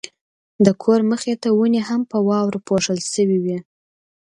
[0.65, 3.57] د کور مخې ته ونې هم په واورو پوښل شوې وې.